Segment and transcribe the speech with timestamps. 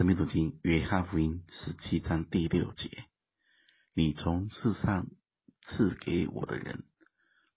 [0.00, 3.04] 生命读经约翰福音十七章第六节：
[3.92, 5.06] 你从世上
[5.60, 6.84] 赐给我的人，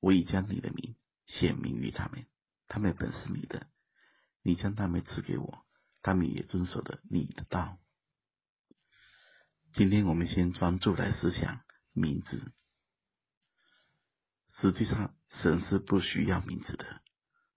[0.02, 2.26] 我已将你的名显明于他们，
[2.68, 3.68] 他们本是你的，
[4.42, 5.66] 你将他们赐给我，
[6.02, 7.80] 他们也遵守了你的道。
[9.72, 11.62] 今天我们先专注来思想
[11.94, 12.52] 名字。
[14.60, 17.02] 实际上，神是不需要名字的，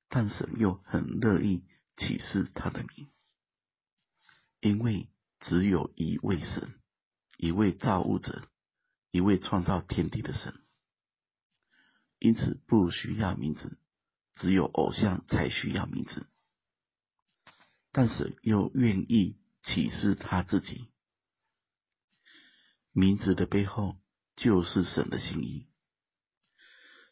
[0.09, 1.65] 但神又很乐意
[1.97, 3.11] 启示他的名。
[4.67, 5.09] 因为
[5.39, 6.75] 只有一位神，
[7.39, 8.49] 一位造物者，
[9.13, 10.55] 一位创造天地的神，
[12.19, 13.79] 因此不需要名字。
[14.35, 16.27] 只有偶像才需要名字，
[17.91, 20.89] 但是又愿意启示他自己。
[22.93, 23.97] 名字的背后
[24.35, 25.69] 就是神的心意。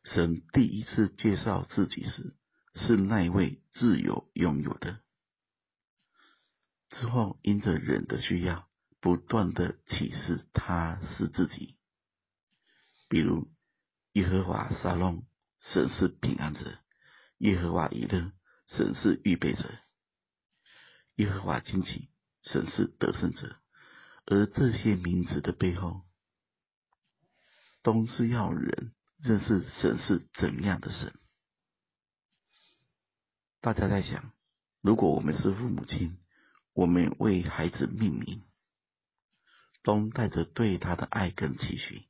[0.02, 2.36] 神第一次介绍自己时，
[2.74, 5.03] 是那一位自由拥有的。
[6.94, 8.68] 之后，因着人的需要，
[9.00, 11.76] 不断的启示他是自己。
[13.08, 13.50] 比如，
[14.12, 15.26] 耶和华沙龙，
[15.60, 16.78] 神是平安者；
[17.38, 18.32] 耶和华以勒，
[18.68, 19.64] 神是预备者；
[21.16, 22.10] 耶和华惊奇，
[22.42, 23.56] 神是得胜者。
[24.26, 26.02] 而这些名字的背后，
[27.82, 31.12] 都是要人认识神是怎样的神。
[33.60, 34.32] 大家在想，
[34.80, 36.18] 如果我们是父母亲，
[36.74, 38.42] 我们为孩子命名，
[39.84, 42.08] 都带着对他的爱跟期许。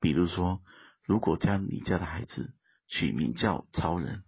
[0.00, 0.60] 比如说，
[1.04, 2.54] 如果将你家的孩子
[2.88, 4.24] 取名叫超人，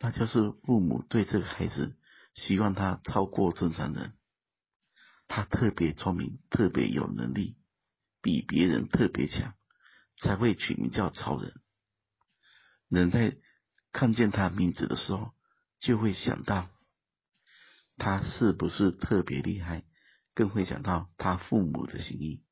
[0.00, 1.94] 那就是父母对这个孩子
[2.34, 4.14] 希望他超过正常人，
[5.28, 7.58] 他特别聪明，特别有能力，
[8.22, 9.52] 比别人特别强，
[10.22, 11.52] 才会取名叫超人。
[12.88, 13.36] 人在
[13.92, 15.34] 看见他名字的时候，
[15.80, 16.70] 就会想到。
[18.02, 19.84] 他是不是特别厉害？
[20.34, 22.42] 更会想到他父母的心意。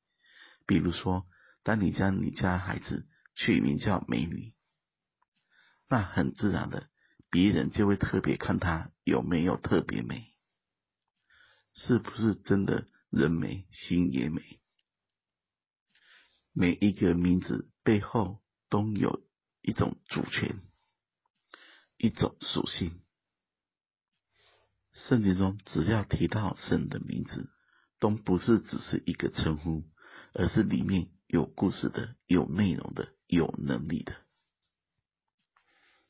[0.65, 1.27] 比如说，
[1.65, 4.55] 当你将你家孩子取名叫美女，
[5.89, 6.89] 那很自然的，
[7.31, 10.33] 别人就会特别看他有没有特别美，
[11.75, 14.61] 是不是真的人美心也美？
[16.53, 19.27] 每一个名字背后都有
[19.63, 20.61] 一种主权，
[21.97, 23.03] 一种属性。
[25.09, 27.49] 圣经中只要提到神的名字，
[27.99, 29.85] 都不是只是一个称呼，
[30.35, 34.15] 而是里面有故事的、有内容的、有能力的。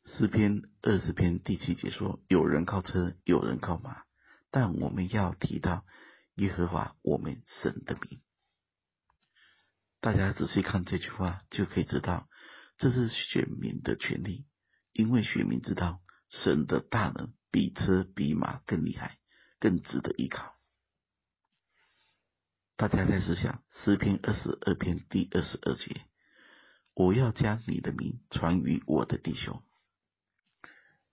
[0.06, 4.02] 诗篇二十篇第七节说：“有人靠车，有人靠马，
[4.50, 5.84] 但我们要提到
[6.34, 8.20] 耶和华我们神的名。”
[10.00, 12.28] 大家仔细看这句话，就可以知道
[12.78, 14.46] 这是选民的权利，
[14.92, 17.32] 因为选民知道神的大能。
[17.50, 19.18] 比车比马更厉害，
[19.58, 20.54] 更值得依靠。
[22.76, 26.06] 大家在思想诗篇二十二篇第二十二节
[26.94, 29.62] ：“我要将你的名传于我的弟兄。”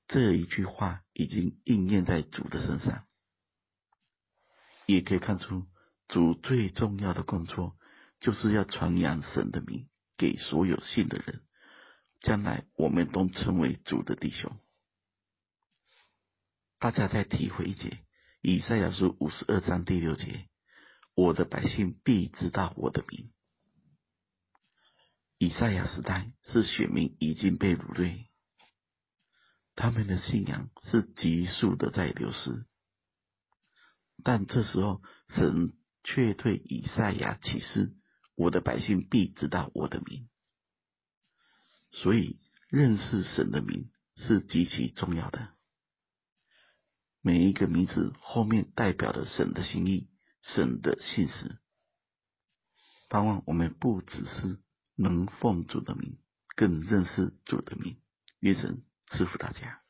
[0.08, 3.06] 这一句话已经应验在主的身上，
[4.86, 5.66] 也可以看出
[6.08, 7.76] 主最重要的工作
[8.22, 11.42] 就是要传扬神的名给所有信的人。
[12.22, 14.58] 将来我们都成为主的弟兄。
[16.80, 18.06] 大家再体会一节，
[18.42, 20.48] 以赛亚书五十二章第六节
[21.16, 23.32] ：“我的百姓必知道我的名。”
[25.40, 28.28] 以赛亚时代是选民已经被掳掠，
[29.74, 32.68] 他们的信仰是急速的在流失，
[34.24, 35.74] 但这时候神
[36.04, 37.96] 却对以赛亚启示
[38.38, 40.30] ：“我的百姓必知道我的名。”
[41.92, 42.40] 所以
[42.70, 45.57] 认识神的名是极其重要的。
[47.28, 50.08] 每一个名字后面代表了神的心意，
[50.44, 51.58] 神的信实。
[53.10, 54.62] 盼望我们不只是
[54.96, 56.20] 能奉主的名，
[56.56, 57.98] 更认识主的名。
[58.40, 59.82] 愿神赐福大家。